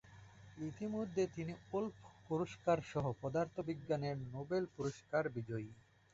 [0.67, 1.95] ইতোমধ্যেই তিনি ওল্ফ
[2.27, 5.69] পুরস্কারসহ পদার্থবিজ্ঞানে নোবেল পুরস্কার বিজয়ী।